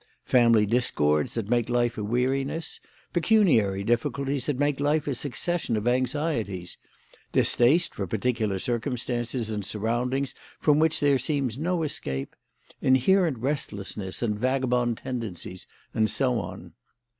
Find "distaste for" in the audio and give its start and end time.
7.33-8.07